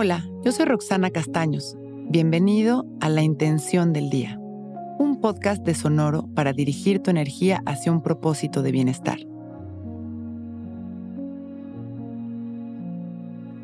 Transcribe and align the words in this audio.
Hola, 0.00 0.24
yo 0.44 0.52
soy 0.52 0.66
Roxana 0.66 1.10
Castaños. 1.10 1.76
Bienvenido 2.08 2.86
a 3.00 3.08
La 3.08 3.22
Intención 3.22 3.92
del 3.92 4.10
Día, 4.10 4.38
un 4.38 5.18
podcast 5.20 5.64
de 5.64 5.74
Sonoro 5.74 6.28
para 6.36 6.52
dirigir 6.52 7.00
tu 7.00 7.10
energía 7.10 7.64
hacia 7.66 7.90
un 7.90 8.00
propósito 8.00 8.62
de 8.62 8.70
bienestar. 8.70 9.18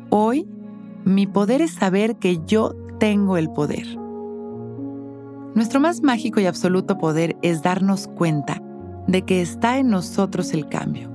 Hoy, 0.09 0.45
mi 1.05 1.25
poder 1.25 1.61
es 1.61 1.71
saber 1.71 2.17
que 2.17 2.41
yo 2.45 2.75
tengo 2.99 3.37
el 3.37 3.49
poder. 3.49 3.87
Nuestro 5.55 5.79
más 5.79 6.03
mágico 6.03 6.41
y 6.41 6.47
absoluto 6.47 6.97
poder 6.97 7.37
es 7.43 7.63
darnos 7.63 8.09
cuenta 8.09 8.61
de 9.07 9.21
que 9.21 9.41
está 9.41 9.77
en 9.77 9.87
nosotros 9.87 10.53
el 10.53 10.67
cambio, 10.67 11.09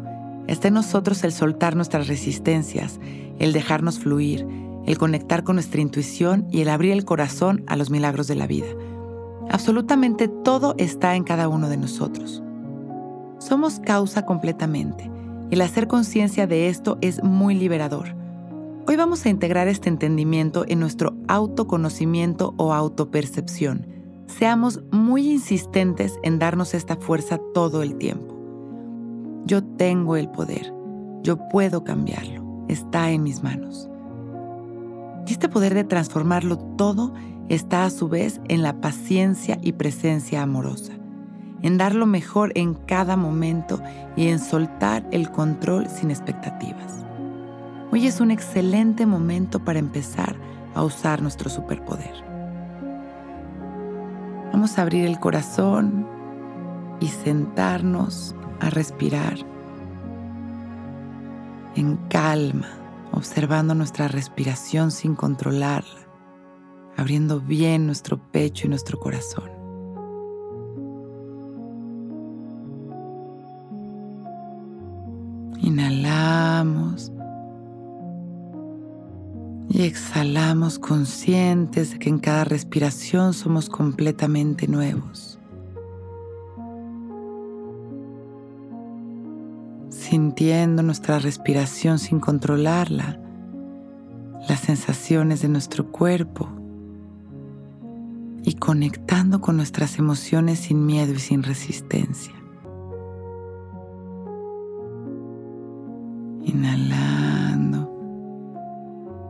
está 0.46 0.68
en 0.68 0.74
nosotros 0.74 1.22
el 1.24 1.32
soltar 1.32 1.76
nuestras 1.76 2.08
resistencias, 2.08 2.98
el 3.38 3.52
dejarnos 3.52 3.98
fluir, 3.98 4.46
el 4.86 4.98
conectar 4.98 5.44
con 5.44 5.56
nuestra 5.56 5.80
intuición 5.80 6.46
y 6.50 6.60
el 6.62 6.68
abrir 6.68 6.92
el 6.92 7.04
corazón 7.04 7.64
a 7.66 7.76
los 7.76 7.90
milagros 7.90 8.26
de 8.28 8.34
la 8.34 8.46
vida. 8.46 8.68
Absolutamente 9.50 10.28
todo 10.28 10.74
está 10.78 11.16
en 11.16 11.24
cada 11.24 11.48
uno 11.48 11.68
de 11.68 11.76
nosotros. 11.76 12.42
Somos 13.38 13.80
causa 13.80 14.24
completamente 14.26 15.10
el 15.50 15.62
hacer 15.62 15.88
conciencia 15.88 16.46
de 16.46 16.68
esto 16.68 16.96
es 17.00 17.24
muy 17.24 17.56
liberador. 17.56 18.14
Hoy 18.86 18.94
vamos 18.94 19.26
a 19.26 19.30
integrar 19.30 19.66
este 19.66 19.88
entendimiento 19.88 20.64
en 20.68 20.78
nuestro 20.78 21.16
autoconocimiento 21.26 22.54
o 22.56 22.72
autopercepción. 22.72 23.84
Seamos 24.26 24.80
muy 24.92 25.28
insistentes 25.28 26.20
en 26.22 26.38
darnos 26.38 26.72
esta 26.72 26.94
fuerza 26.94 27.40
todo 27.52 27.82
el 27.82 27.96
tiempo. 27.96 28.36
Yo 29.44 29.64
tengo 29.64 30.16
el 30.16 30.28
poder, 30.28 30.72
yo 31.22 31.36
puedo 31.48 31.82
cambiarlo, 31.82 32.64
está 32.68 33.10
en 33.10 33.24
mis 33.24 33.42
manos. 33.42 33.90
Este 35.30 35.48
poder 35.48 35.74
de 35.74 35.84
transformarlo 35.84 36.58
todo 36.58 37.14
está 37.48 37.84
a 37.84 37.90
su 37.90 38.08
vez 38.08 38.40
en 38.48 38.64
la 38.64 38.80
paciencia 38.80 39.58
y 39.62 39.72
presencia 39.72 40.42
amorosa, 40.42 40.92
en 41.62 41.78
dar 41.78 41.94
lo 41.94 42.04
mejor 42.04 42.50
en 42.56 42.74
cada 42.74 43.16
momento 43.16 43.80
y 44.16 44.26
en 44.26 44.40
soltar 44.40 45.06
el 45.12 45.30
control 45.30 45.86
sin 45.88 46.10
expectativas. 46.10 47.06
Hoy 47.92 48.08
es 48.08 48.20
un 48.20 48.32
excelente 48.32 49.06
momento 49.06 49.64
para 49.64 49.78
empezar 49.78 50.34
a 50.74 50.82
usar 50.82 51.22
nuestro 51.22 51.48
superpoder. 51.48 52.24
Vamos 54.52 54.76
a 54.78 54.82
abrir 54.82 55.06
el 55.06 55.20
corazón 55.20 56.08
y 56.98 57.06
sentarnos 57.06 58.34
a 58.58 58.68
respirar 58.68 59.38
en 61.76 61.98
calma 62.08 62.79
observando 63.12 63.74
nuestra 63.74 64.08
respiración 64.08 64.90
sin 64.90 65.14
controlarla, 65.14 66.06
abriendo 66.96 67.40
bien 67.40 67.86
nuestro 67.86 68.18
pecho 68.30 68.66
y 68.66 68.70
nuestro 68.70 68.98
corazón. 68.98 69.50
Inhalamos 75.58 77.12
y 79.68 79.82
exhalamos 79.82 80.78
conscientes 80.78 81.92
de 81.92 81.98
que 81.98 82.08
en 82.08 82.18
cada 82.18 82.44
respiración 82.44 83.34
somos 83.34 83.68
completamente 83.68 84.66
nuevos. 84.66 85.39
Sintiendo 90.10 90.82
nuestra 90.82 91.20
respiración 91.20 92.00
sin 92.00 92.18
controlarla, 92.18 93.20
las 94.48 94.58
sensaciones 94.58 95.40
de 95.40 95.48
nuestro 95.48 95.92
cuerpo 95.92 96.48
y 98.42 98.54
conectando 98.54 99.40
con 99.40 99.56
nuestras 99.56 100.00
emociones 100.00 100.58
sin 100.58 100.84
miedo 100.84 101.12
y 101.12 101.20
sin 101.20 101.44
resistencia. 101.44 102.34
Inhalando 106.42 107.88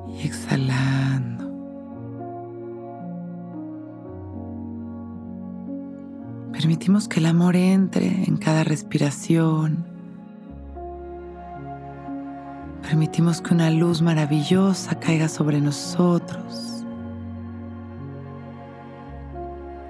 y 0.08 0.26
exhalando. 0.26 1.44
Permitimos 6.52 7.06
que 7.06 7.20
el 7.20 7.26
amor 7.26 7.54
entre 7.54 8.24
en 8.24 8.38
cada 8.38 8.64
respiración 8.64 9.89
Permitimos 12.90 13.40
que 13.40 13.54
una 13.54 13.70
luz 13.70 14.02
maravillosa 14.02 14.98
caiga 14.98 15.28
sobre 15.28 15.60
nosotros. 15.60 16.84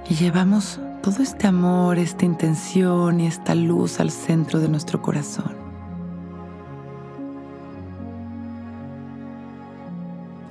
Y 0.06 0.14
llevamos 0.16 0.78
todo 1.02 1.22
este 1.22 1.46
amor, 1.46 1.96
esta 1.96 2.26
intención 2.26 3.20
y 3.20 3.26
esta 3.26 3.54
luz 3.54 4.00
al 4.00 4.10
centro 4.10 4.60
de 4.60 4.68
nuestro 4.68 5.00
corazón. 5.00 5.56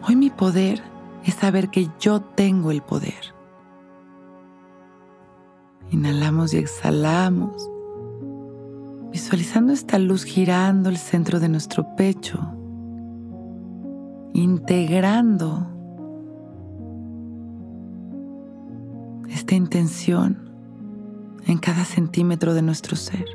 Hoy 0.07 0.15
mi 0.15 0.31
poder 0.31 0.81
es 1.25 1.35
saber 1.35 1.69
que 1.69 1.87
yo 1.99 2.19
tengo 2.19 2.71
el 2.71 2.81
poder. 2.81 3.35
Inhalamos 5.91 6.55
y 6.55 6.57
exhalamos 6.57 7.69
visualizando 9.11 9.73
esta 9.73 9.97
luz 9.97 10.23
girando 10.23 10.89
el 10.89 10.97
centro 10.97 11.39
de 11.39 11.49
nuestro 11.49 11.95
pecho, 11.95 12.39
integrando 14.33 15.67
esta 19.29 19.55
intención 19.55 20.49
en 21.45 21.57
cada 21.57 21.85
centímetro 21.85 22.53
de 22.53 22.61
nuestro 22.61 22.95
ser. 22.95 23.25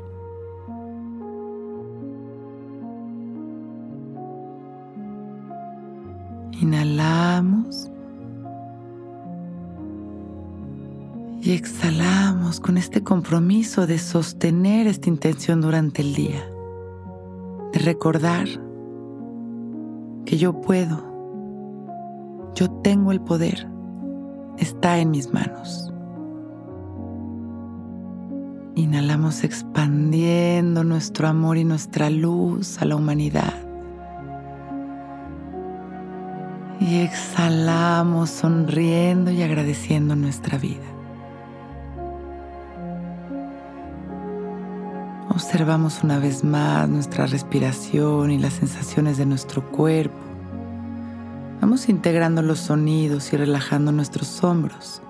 Inhalamos 6.61 7.91
y 11.45 11.51
exhalamos 11.51 12.59
con 12.59 12.75
este 12.75 13.03
compromiso 13.03 13.85
de 13.85 13.99
sostener 13.99 14.87
esta 14.87 15.09
intención 15.09 15.61
durante 15.61 16.01
el 16.01 16.15
día, 16.15 16.43
de 17.71 17.79
recordar 17.81 18.47
que 20.25 20.37
yo 20.37 20.59
puedo, 20.59 21.03
yo 22.55 22.71
tengo 22.81 23.11
el 23.11 23.21
poder, 23.21 23.67
está 24.57 24.97
en 24.97 25.11
mis 25.11 25.31
manos. 25.31 25.93
Inhalamos 28.73 29.43
expandiendo 29.43 30.83
nuestro 30.83 31.27
amor 31.27 31.57
y 31.57 31.63
nuestra 31.63 32.09
luz 32.09 32.81
a 32.81 32.85
la 32.85 32.95
humanidad. 32.95 33.53
Y 36.79 37.01
exhalamos 37.01 38.31
sonriendo 38.31 39.29
y 39.29 39.43
agradeciendo 39.43 40.15
nuestra 40.15 40.57
vida. 40.57 40.94
Observamos 45.35 46.01
una 46.01 46.17
vez 46.17 46.45
más 46.45 46.87
nuestra 46.87 47.25
respiración 47.25 48.31
y 48.31 48.37
las 48.37 48.53
sensaciones 48.53 49.17
de 49.17 49.25
nuestro 49.25 49.69
cuerpo. 49.69 50.15
Vamos 51.59 51.89
integrando 51.89 52.41
los 52.41 52.59
sonidos 52.59 53.33
y 53.33 53.35
relajando 53.35 53.91
nuestros 53.91 54.41
hombros. 54.45 55.01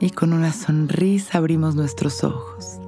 Y 0.00 0.10
con 0.10 0.32
una 0.32 0.52
sonrisa 0.52 1.38
abrimos 1.38 1.76
nuestros 1.76 2.24
ojos. 2.24 2.80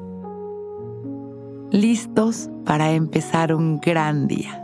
Listos 1.70 2.50
para 2.64 2.90
empezar 2.90 3.54
un 3.54 3.78
gran 3.78 4.26
día. 4.26 4.63